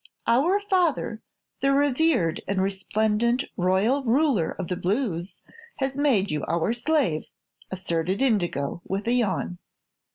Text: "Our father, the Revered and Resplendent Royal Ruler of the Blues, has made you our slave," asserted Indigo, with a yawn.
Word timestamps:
"Our 0.25 0.59
father, 0.59 1.21
the 1.59 1.73
Revered 1.73 2.41
and 2.47 2.59
Resplendent 2.59 3.43
Royal 3.55 4.03
Ruler 4.03 4.49
of 4.49 4.67
the 4.67 4.75
Blues, 4.75 5.41
has 5.75 5.95
made 5.95 6.31
you 6.31 6.43
our 6.45 6.73
slave," 6.73 7.25
asserted 7.69 8.19
Indigo, 8.19 8.81
with 8.83 9.07
a 9.07 9.13
yawn. 9.13 9.59